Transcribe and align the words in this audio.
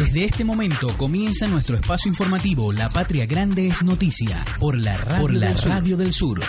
Desde 0.00 0.24
este 0.24 0.44
momento 0.44 0.88
comienza 0.96 1.46
nuestro 1.46 1.76
espacio 1.76 2.08
informativo 2.08 2.72
La 2.72 2.88
Patria 2.88 3.26
Grande 3.26 3.68
es 3.68 3.82
Noticia 3.82 4.42
por 4.58 4.78
la 4.78 4.96
Radio, 4.96 5.20
por 5.20 5.34
la 5.34 5.48
del, 5.48 5.58
radio 5.58 5.96
del 5.98 6.14
Sur. 6.14 6.40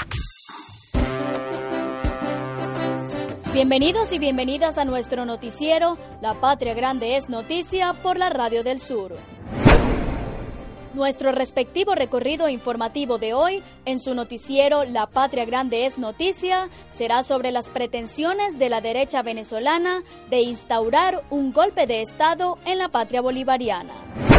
Bienvenidos 3.54 4.14
y 4.14 4.20
bienvenidas 4.20 4.78
a 4.78 4.86
nuestro 4.86 5.26
noticiero 5.26 5.98
La 6.22 6.36
Patria 6.36 6.74
Grande 6.74 7.18
es 7.18 7.28
Noticia 7.28 7.92
por 7.92 8.18
la 8.18 8.30
Radio 8.30 8.64
del 8.64 8.80
Sur. 8.80 9.18
Nuestro 10.94 11.32
respectivo 11.32 11.96
recorrido 11.96 12.50
informativo 12.50 13.18
de 13.18 13.34
hoy 13.34 13.64
en 13.86 14.00
su 14.00 14.14
noticiero 14.14 14.84
La 14.84 15.08
Patria 15.08 15.46
Grande 15.46 15.86
es 15.86 15.98
Noticia 15.98 16.68
será 16.90 17.24
sobre 17.24 17.52
las 17.52 17.70
pretensiones 17.70 18.60
de 18.60 18.70
la 18.70 18.82
derecha 18.82 19.22
venezolana 19.22 20.04
de 20.30 20.42
instaurar 20.42 21.24
un 21.30 21.54
golpe 21.54 21.88
de 21.88 22.02
Estado 22.02 22.58
en 22.66 22.78
la 22.78 22.90
patria 22.90 23.22
bolivariana. 23.22 24.31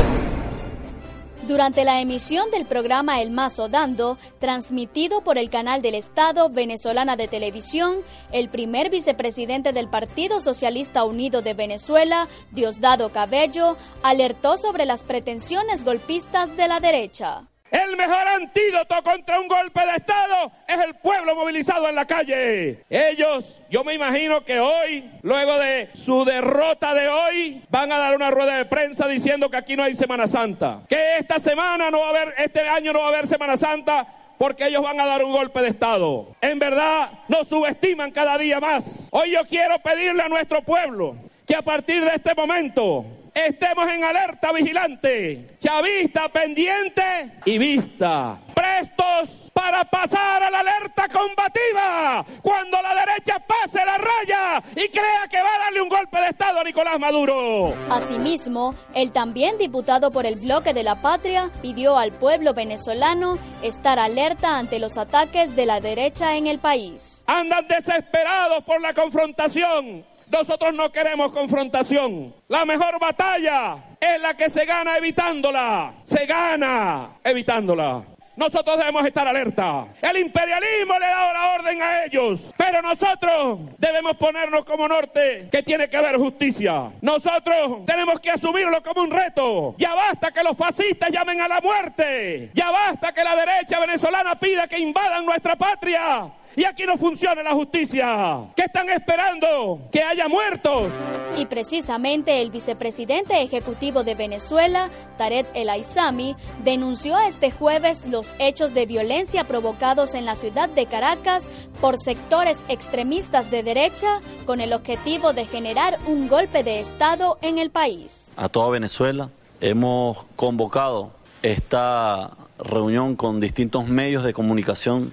Durante 1.49 1.85
la 1.85 2.01
emisión 2.01 2.53
del 2.53 2.67
programa 2.67 3.21
El 3.21 3.33
Mazo 3.33 3.69
Dando, 3.69 4.17
transmitido 4.39 5.23
por 5.23 5.39
el 5.39 5.51
canal 5.51 5.83
del 5.83 5.97
Estado 5.97 6.49
venezolana 6.49 7.17
de 7.17 7.27
televisión, 7.27 7.97
el 8.31 8.49
primer 8.49 8.91
vicepresidente 8.91 9.73
del 9.73 9.89
Partido 9.89 10.41
Socialista 10.41 11.05
Unido 11.05 11.43
de 11.43 11.55
Venezuela, 11.55 12.29
Diosdado 12.53 13.11
Cabello, 13.11 13.77
alertó 14.05 14.57
sobre 14.57 14.87
las 14.87 15.03
pretensiones 15.03 15.85
golpistas 15.85 16.57
de 16.57 16.69
la 16.69 16.79
derecha. 16.79 17.49
El 17.73 17.97
mejor 17.97 18.29
antídoto 18.29 19.03
contra 19.03 19.41
un 19.41 19.49
golpe 19.49 19.81
de 19.81 19.93
Estado 19.97 20.53
es 20.69 20.79
el 20.79 20.95
pueblo 20.97 21.35
movilizado 21.35 21.89
en 21.89 21.95
la 21.95 22.05
calle. 22.05 22.85
Ellos, 22.91 23.59
yo 23.71 23.83
me 23.83 23.95
imagino 23.95 24.45
que 24.45 24.61
hoy, 24.61 25.11
luego 25.23 25.59
de 25.59 25.89
su 25.95 26.23
derrota 26.27 26.93
de 26.93 27.09
hoy, 27.09 27.63
van 27.71 27.91
a 27.91 27.97
dar 27.97 28.15
una 28.15 28.31
rueda 28.31 28.59
de 28.59 28.67
prensa 28.67 29.09
diciendo 29.09 29.49
que 29.49 29.57
aquí 29.57 29.75
no 29.75 29.85
hay 29.85 29.95
Semana 29.95 30.29
Santa. 30.29 30.83
Que 30.87 31.17
esta 31.17 31.41
semana 31.41 31.91
no 31.91 32.01
va 32.01 32.09
a 32.09 32.11
haber, 32.11 32.35
este 32.37 32.61
año 32.61 32.93
no 32.93 32.99
va 32.99 33.07
a 33.07 33.09
haber 33.09 33.27
Semana 33.27 33.57
Santa 33.57 34.07
porque 34.37 34.67
ellos 34.67 34.83
van 34.83 35.01
a 35.01 35.07
dar 35.07 35.25
un 35.25 35.33
golpe 35.33 35.63
de 35.63 35.69
Estado. 35.69 36.37
En 36.43 36.59
verdad, 36.59 37.11
nos 37.29 37.49
subestiman 37.49 38.11
cada 38.11 38.37
día 38.37 38.61
más. 38.61 39.09
Hoy 39.13 39.31
yo 39.31 39.47
quiero 39.47 39.79
pedirle 39.79 40.23
a 40.23 40.29
nuestro 40.29 40.61
pueblo 40.61 41.17
que 41.47 41.57
a 41.57 41.63
partir 41.63 42.05
de 42.05 42.17
este 42.17 42.35
momento 42.35 43.07
estemos 43.35 43.89
en 43.89 44.05
alerta 44.05 44.53
vigilante, 44.53 45.57
chavista 45.59 46.29
pendiente 46.29 47.03
y 47.45 47.59
vista, 47.59 48.39
prestos 48.55 49.51
para 49.53 49.85
pasar 49.85 50.43
a 50.43 50.51
la 50.51 50.61
alerta 50.61 51.09
combativa 51.09 52.25
cuando 52.43 52.81
la 52.83 52.95
derecha 52.95 53.39
pase 53.39 53.85
la 53.85 53.99
raya 53.99 54.63
y 54.73 54.89
crea 54.89 55.27
que 55.31 55.43
va 55.43 55.55
a 55.55 55.59
darle 55.65 55.83
un 55.83 55.89
golpe 55.89 56.19
de 56.19 56.29
Estado 56.29 56.61
a 56.61 56.65
Nicolás 56.65 56.99
Maduro. 56.99 57.75
Asimismo, 57.91 58.75
el 58.95 59.13
también 59.13 59.59
diputado 59.59 60.11
por 60.11 60.27
el 60.27 60.37
bloque 60.37 60.75
de 60.75 60.83
la 60.83 60.97
patria 60.97 61.51
pidió 61.61 61.99
al 61.99 62.13
pueblo 62.13 62.55
venezolano 62.55 63.39
estar 63.63 63.99
alerta 63.99 64.59
ante 64.59 64.79
los 64.79 64.97
ataques 64.97 65.55
de 65.55 65.67
la 65.67 65.81
derecha 65.81 66.37
en 66.37 66.47
el 66.47 66.59
país. 66.59 67.23
Andan 67.27 67.69
desesperados 67.69 68.65
por 68.65 68.81
la 68.81 68.95
confrontación 68.95 70.05
nosotros 70.33 70.73
no 70.73 70.91
queremos 70.91 71.31
confrontación. 71.31 72.35
La 72.49 72.65
mejor 72.65 72.99
batalla 72.99 73.77
es 74.01 74.21
la 74.21 74.35
que 74.35 74.49
se 74.49 74.65
gana 74.65 74.97
evitándola. 74.97 75.93
Se 76.05 76.25
gana 76.25 77.11
evitándola. 77.23 78.03
Nosotros 78.35 78.79
debemos 78.79 79.05
estar 79.05 79.29
alerta. 79.29 79.89
El 80.01 80.17
imperialismo 80.17 80.99
le 80.99 81.05
ha 81.05 81.11
dado 81.11 81.33
la 81.35 81.55
orden 81.55 81.83
a 81.83 82.05
ellos, 82.05 82.53
pero 82.57 82.81
nosotros 82.81 83.61
debemos 83.77 84.17
ponernos 84.17 84.65
como 84.65 84.89
norte 84.89 85.49
que 85.53 85.63
tiene 85.63 85.89
que 85.89 85.99
haber 85.99 86.17
justicia. 86.17 86.91
Nosotros 87.03 87.85
tenemos 87.85 88.19
que 88.21 88.31
asumirlo 88.31 88.83
como 88.83 89.03
un 89.03 89.11
reto. 89.11 89.75
Ya 89.77 89.95
basta 89.95 90.33
que 90.33 90.43
los 90.43 90.57
fascistas 90.57 91.11
llamen 91.11 91.43
a 91.43 91.49
la 91.49 91.61
muerte. 91.61 92.51
Ya 92.55 92.71
basta 92.71 93.13
que 93.13 93.23
la 93.23 93.37
derecha 93.37 93.52
venezolana 93.81 94.39
pida 94.39 94.67
que 94.67 94.79
invadan 94.79 95.25
nuestra 95.25 95.57
patria 95.57 96.33
y 96.55 96.65
aquí 96.65 96.85
no 96.85 96.99
funciona 96.99 97.43
la 97.43 97.53
justicia. 97.53 98.45
¿Qué 98.55 98.63
están 98.63 98.89
esperando? 98.91 99.81
Que 99.91 100.03
haya 100.03 100.29
muertos. 100.29 100.91
Y 101.39 101.47
precisamente 101.47 102.43
el 102.43 102.51
vicepresidente 102.51 103.41
ejecutivo 103.41 104.05
de 104.05 104.15
Venezuela, 104.15 104.91
Tarek 105.17 105.47
El 105.55 105.71
Aizami, 105.71 106.37
denunció 106.63 107.19
este 107.19 107.51
jueves 107.51 108.07
los 108.07 108.33
hechos 108.39 108.75
de 108.75 108.85
violencia 108.87 109.45
provocados 109.45 110.15
en 110.15 110.27
la 110.27 110.35
ciudad 110.35 110.69
de 110.69 110.87
Caracas 110.87 111.49
por 111.81 111.99
sectores 111.99 112.63
extremistas 112.69 113.51
de 113.51 113.63
derecha 113.63 114.21
con 114.45 114.61
el 114.61 114.73
objetivo 114.73 115.33
de 115.33 115.47
generar 115.47 115.99
un 116.07 116.29
golpe 116.29 116.63
de 116.63 116.81
Estado 116.81 117.39
en 117.41 117.59
el 117.59 117.71
país. 117.71 118.31
A 118.37 118.49
toda 118.49 118.69
Venezuela 118.69 119.31
hemos 119.61 120.19
convocado 120.37 121.13
esta 121.43 122.31
reunión 122.63 123.17
con 123.17 123.41
distintos 123.41 123.89
medios 123.89 124.25
de 124.25 124.33
comunicación 124.33 125.13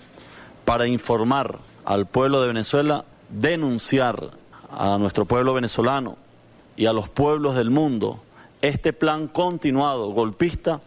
para 0.65 0.87
informar 0.87 1.59
al 1.85 2.05
pueblo 2.05 2.41
de 2.41 2.47
Venezuela, 2.47 3.05
denunciar 3.29 4.31
a 4.71 4.97
nuestro 4.97 5.25
pueblo 5.25 5.53
venezolano 5.53 6.17
y 6.77 6.85
a 6.85 6.93
los 6.93 7.09
pueblos 7.09 7.55
del 7.55 7.69
mundo 7.69 8.21
este 8.61 8.93
plan 8.93 9.27
continuado 9.27 10.11
golpista 10.11 10.81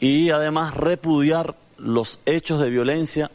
y 0.00 0.30
además 0.30 0.74
repudiar 0.74 1.54
los 1.76 2.20
hechos 2.26 2.60
de 2.60 2.70
violencia 2.70 3.30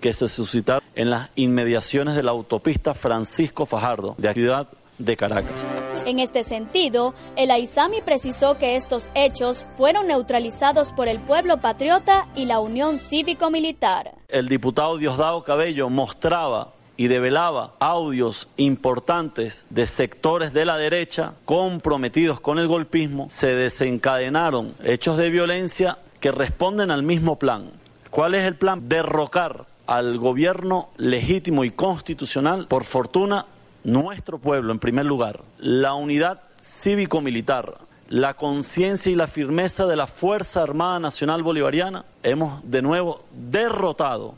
que 0.00 0.12
se 0.12 0.28
suscitaron 0.28 0.84
en 0.94 1.10
las 1.10 1.30
inmediaciones 1.34 2.14
de 2.14 2.22
la 2.22 2.30
autopista 2.30 2.94
Francisco 2.94 3.66
Fajardo 3.66 4.14
de 4.18 4.28
la 4.28 4.34
ciudad 4.34 4.68
de 4.98 5.16
Caracas. 5.16 5.66
En 6.08 6.20
este 6.20 6.42
sentido, 6.42 7.12
el 7.36 7.50
Aizami 7.50 8.00
precisó 8.00 8.56
que 8.56 8.76
estos 8.76 9.04
hechos 9.14 9.66
fueron 9.76 10.06
neutralizados 10.06 10.90
por 10.92 11.06
el 11.06 11.18
pueblo 11.18 11.58
patriota 11.58 12.28
y 12.34 12.46
la 12.46 12.60
Unión 12.60 12.96
Cívico-Militar. 12.96 14.12
El 14.26 14.48
diputado 14.48 14.96
Diosdado 14.96 15.44
Cabello 15.44 15.90
mostraba 15.90 16.68
y 16.96 17.08
develaba 17.08 17.74
audios 17.78 18.48
importantes 18.56 19.66
de 19.68 19.84
sectores 19.84 20.54
de 20.54 20.64
la 20.64 20.78
derecha 20.78 21.34
comprometidos 21.44 22.40
con 22.40 22.58
el 22.58 22.68
golpismo, 22.68 23.26
se 23.28 23.48
desencadenaron 23.48 24.72
hechos 24.84 25.18
de 25.18 25.28
violencia 25.28 25.98
que 26.20 26.32
responden 26.32 26.90
al 26.90 27.02
mismo 27.02 27.36
plan. 27.36 27.70
¿Cuál 28.08 28.34
es 28.34 28.44
el 28.44 28.54
plan? 28.54 28.88
Derrocar 28.88 29.66
al 29.86 30.16
gobierno 30.16 30.88
legítimo 30.96 31.64
y 31.64 31.70
constitucional. 31.70 32.66
Por 32.66 32.84
fortuna, 32.84 33.44
nuestro 33.88 34.38
pueblo, 34.38 34.72
en 34.72 34.78
primer 34.78 35.04
lugar, 35.04 35.40
la 35.58 35.94
unidad 35.94 36.40
cívico-militar, 36.60 37.78
la 38.08 38.34
conciencia 38.34 39.10
y 39.10 39.14
la 39.14 39.26
firmeza 39.26 39.86
de 39.86 39.96
la 39.96 40.06
Fuerza 40.06 40.62
Armada 40.62 40.98
Nacional 40.98 41.42
Bolivariana, 41.42 42.04
hemos 42.22 42.60
de 42.70 42.82
nuevo 42.82 43.24
derrotado 43.32 44.34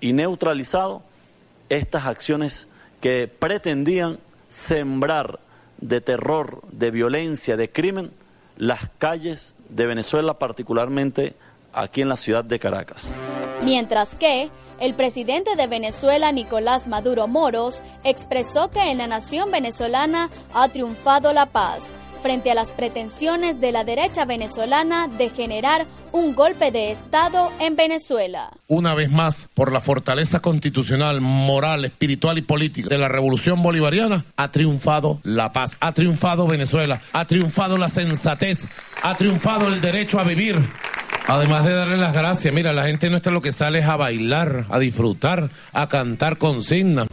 y 0.00 0.12
neutralizado 0.12 1.02
estas 1.68 2.06
acciones 2.06 2.68
que 3.00 3.28
pretendían 3.28 4.18
sembrar 4.50 5.38
de 5.78 6.00
terror, 6.00 6.62
de 6.70 6.90
violencia, 6.90 7.56
de 7.56 7.70
crimen 7.70 8.10
las 8.56 8.88
calles 8.98 9.54
de 9.68 9.86
Venezuela, 9.86 10.34
particularmente 10.34 11.34
aquí 11.72 12.00
en 12.00 12.08
la 12.08 12.16
ciudad 12.16 12.44
de 12.44 12.58
Caracas. 12.58 13.10
Mientras 13.62 14.14
que 14.14 14.50
el 14.80 14.94
presidente 14.94 15.56
de 15.56 15.66
Venezuela, 15.66 16.32
Nicolás 16.32 16.86
Maduro 16.86 17.28
Moros, 17.28 17.82
expresó 18.04 18.70
que 18.70 18.90
en 18.90 18.98
la 18.98 19.06
nación 19.06 19.50
venezolana 19.50 20.30
ha 20.52 20.68
triunfado 20.68 21.32
la 21.32 21.46
paz 21.46 21.94
frente 22.22 22.50
a 22.50 22.54
las 22.54 22.72
pretensiones 22.72 23.60
de 23.60 23.72
la 23.72 23.84
derecha 23.84 24.24
venezolana 24.24 25.06
de 25.06 25.30
generar 25.30 25.86
un 26.12 26.34
golpe 26.34 26.72
de 26.72 26.90
Estado 26.90 27.52
en 27.60 27.76
Venezuela. 27.76 28.50
Una 28.66 28.94
vez 28.94 29.10
más, 29.10 29.48
por 29.54 29.70
la 29.70 29.80
fortaleza 29.80 30.40
constitucional, 30.40 31.20
moral, 31.20 31.84
espiritual 31.84 32.38
y 32.38 32.42
política 32.42 32.88
de 32.88 32.98
la 32.98 33.08
revolución 33.08 33.62
bolivariana, 33.62 34.24
ha 34.36 34.50
triunfado 34.50 35.20
la 35.22 35.52
paz, 35.52 35.76
ha 35.78 35.92
triunfado 35.92 36.48
Venezuela, 36.48 37.00
ha 37.12 37.26
triunfado 37.26 37.78
la 37.78 37.88
sensatez, 37.88 38.66
ha 39.02 39.14
triunfado 39.14 39.68
el 39.68 39.80
derecho 39.80 40.18
a 40.18 40.24
vivir, 40.24 40.56
Además 41.28 41.64
de 41.64 41.72
darle 41.72 41.96
las 41.96 42.12
gracias, 42.12 42.54
mira, 42.54 42.72
la 42.72 42.86
gente 42.86 43.10
nuestra 43.10 43.32
lo 43.32 43.42
que 43.42 43.50
sale 43.50 43.80
es 43.80 43.86
a 43.86 43.96
bailar, 43.96 44.66
a 44.70 44.78
disfrutar, 44.78 45.50
a 45.72 45.88
cantar 45.88 46.38
consignas. 46.38 47.08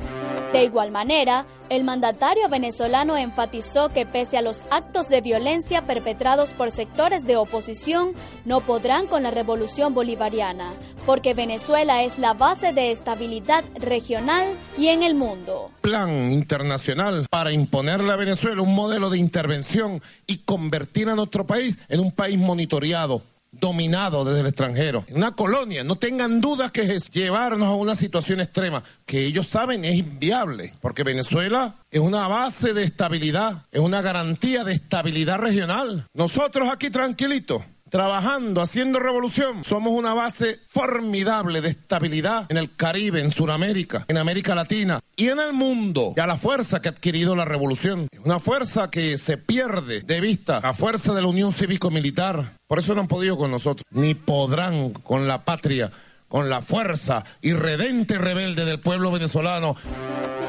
De 0.53 0.63
igual 0.63 0.91
manera, 0.91 1.47
el 1.69 1.83
mandatario 1.83 2.47
venezolano 2.47 3.17
enfatizó 3.17 3.89
que 3.89 4.05
pese 4.05 4.37
a 4.37 4.43
los 4.43 4.61
actos 4.69 5.09
de 5.09 5.19
violencia 5.21 5.87
perpetrados 5.87 6.51
por 6.51 6.69
sectores 6.69 7.25
de 7.25 7.37
oposición, 7.37 8.11
no 8.45 8.61
podrán 8.61 9.07
con 9.07 9.23
la 9.23 9.31
revolución 9.31 9.95
bolivariana, 9.95 10.73
porque 11.07 11.33
Venezuela 11.33 12.03
es 12.03 12.19
la 12.19 12.35
base 12.35 12.71
de 12.71 12.91
estabilidad 12.91 13.63
regional 13.73 14.45
y 14.77 14.89
en 14.89 15.01
el 15.01 15.15
mundo. 15.15 15.71
Plan 15.81 16.31
internacional 16.31 17.25
para 17.31 17.51
imponerle 17.51 18.13
a 18.13 18.17
Venezuela 18.17 18.61
un 18.61 18.75
modelo 18.75 19.09
de 19.09 19.17
intervención 19.17 20.03
y 20.27 20.37
convertir 20.37 21.09
a 21.09 21.15
nuestro 21.15 21.47
país 21.47 21.79
en 21.89 21.99
un 21.99 22.11
país 22.11 22.37
monitoreado 22.37 23.23
dominado 23.53 24.25
desde 24.25 24.41
el 24.41 24.47
extranjero, 24.47 25.05
una 25.11 25.31
colonia. 25.31 25.83
No 25.83 25.95
tengan 25.95 26.41
dudas 26.41 26.71
que 26.71 26.81
es 26.81 27.09
llevarnos 27.09 27.67
a 27.67 27.75
una 27.75 27.95
situación 27.95 28.41
extrema 28.41 28.83
que 29.05 29.25
ellos 29.25 29.47
saben 29.47 29.85
es 29.85 29.95
inviable, 29.95 30.73
porque 30.81 31.03
Venezuela 31.03 31.75
es 31.89 31.99
una 31.99 32.27
base 32.27 32.73
de 32.73 32.83
estabilidad, 32.83 33.65
es 33.71 33.79
una 33.79 34.01
garantía 34.01 34.63
de 34.63 34.73
estabilidad 34.73 35.37
regional. 35.37 36.07
Nosotros 36.13 36.69
aquí 36.69 36.89
tranquilitos 36.89 37.63
trabajando, 37.93 38.59
haciendo 38.59 38.97
revolución. 38.97 39.63
Somos 39.63 39.93
una 39.93 40.15
base 40.15 40.59
formidable 40.67 41.61
de 41.61 41.69
estabilidad 41.69 42.47
en 42.49 42.57
el 42.57 42.75
Caribe, 42.75 43.19
en 43.19 43.29
Sudamérica, 43.29 44.03
en 44.07 44.17
América 44.17 44.55
Latina 44.55 44.99
y 45.15 45.27
en 45.27 45.39
el 45.39 45.53
mundo. 45.53 46.11
Y 46.17 46.19
a 46.19 46.25
la 46.25 46.35
fuerza 46.35 46.81
que 46.81 46.89
ha 46.89 46.93
adquirido 46.93 47.35
la 47.35 47.45
revolución. 47.45 48.07
Una 48.25 48.39
fuerza 48.39 48.89
que 48.89 49.19
se 49.19 49.37
pierde 49.37 50.01
de 50.01 50.21
vista, 50.21 50.57
a 50.57 50.73
fuerza 50.73 51.13
de 51.13 51.21
la 51.21 51.27
Unión 51.27 51.53
Cívico-Militar. 51.53 52.53
Por 52.73 52.79
eso 52.79 52.95
no 52.95 53.01
han 53.01 53.07
podido 53.07 53.37
con 53.37 53.51
nosotros, 53.51 53.85
ni 53.91 54.15
podrán 54.15 54.93
con 54.93 55.27
la 55.27 55.45
patria, 55.45 55.91
con 56.27 56.49
la 56.49 56.63
fuerza 56.63 57.23
irredente 57.43 58.15
y 58.15 58.17
rebelde 58.17 58.65
del 58.65 58.79
pueblo 58.79 59.11
venezolano. 59.11 59.75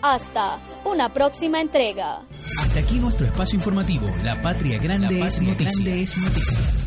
Hasta 0.02 0.58
una 0.84 1.12
próxima 1.12 1.60
entrega. 1.60 2.22
Hasta 2.60 2.80
aquí 2.80 2.96
nuestro 2.96 3.26
espacio 3.26 3.56
informativo. 3.56 4.08
La 4.22 4.40
Patria 4.42 4.78
Grande, 4.78 5.20
es, 5.20 5.40
noticia. 5.40 6.83